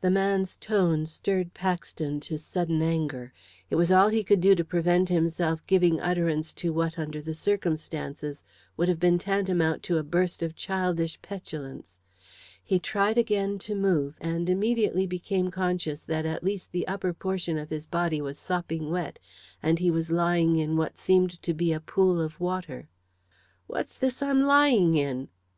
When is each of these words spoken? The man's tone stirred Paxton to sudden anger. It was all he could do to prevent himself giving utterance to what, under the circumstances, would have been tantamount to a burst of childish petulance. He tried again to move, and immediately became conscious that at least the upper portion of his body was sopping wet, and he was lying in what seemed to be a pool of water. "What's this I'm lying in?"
The 0.00 0.08
man's 0.10 0.56
tone 0.56 1.04
stirred 1.04 1.52
Paxton 1.52 2.18
to 2.20 2.38
sudden 2.38 2.80
anger. 2.80 3.34
It 3.68 3.76
was 3.76 3.92
all 3.92 4.08
he 4.08 4.24
could 4.24 4.40
do 4.40 4.54
to 4.54 4.64
prevent 4.64 5.10
himself 5.10 5.66
giving 5.66 6.00
utterance 6.00 6.54
to 6.54 6.72
what, 6.72 6.98
under 6.98 7.20
the 7.20 7.34
circumstances, 7.34 8.42
would 8.78 8.88
have 8.88 8.98
been 8.98 9.18
tantamount 9.18 9.82
to 9.82 9.98
a 9.98 10.02
burst 10.02 10.42
of 10.42 10.56
childish 10.56 11.20
petulance. 11.20 11.98
He 12.64 12.78
tried 12.78 13.18
again 13.18 13.58
to 13.58 13.74
move, 13.74 14.16
and 14.18 14.48
immediately 14.48 15.06
became 15.06 15.50
conscious 15.50 16.02
that 16.04 16.24
at 16.24 16.42
least 16.42 16.72
the 16.72 16.88
upper 16.88 17.12
portion 17.12 17.58
of 17.58 17.68
his 17.68 17.84
body 17.84 18.22
was 18.22 18.38
sopping 18.38 18.90
wet, 18.90 19.18
and 19.62 19.78
he 19.78 19.90
was 19.90 20.10
lying 20.10 20.56
in 20.56 20.74
what 20.78 20.96
seemed 20.96 21.42
to 21.42 21.52
be 21.52 21.70
a 21.70 21.80
pool 21.80 22.18
of 22.18 22.40
water. 22.40 22.88
"What's 23.66 23.94
this 23.94 24.22
I'm 24.22 24.44
lying 24.44 24.96
in?" 24.96 25.28